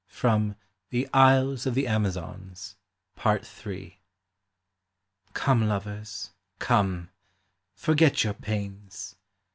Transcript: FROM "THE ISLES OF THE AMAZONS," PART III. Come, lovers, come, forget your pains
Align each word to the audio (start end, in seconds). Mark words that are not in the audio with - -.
FROM 0.07 0.55
"THE 0.89 1.07
ISLES 1.13 1.67
OF 1.67 1.75
THE 1.75 1.85
AMAZONS," 1.85 2.75
PART 3.15 3.47
III. 3.67 4.01
Come, 5.35 5.67
lovers, 5.67 6.31
come, 6.63 7.11
forget 7.75 8.23
your 8.23 8.33
pains 8.33 9.15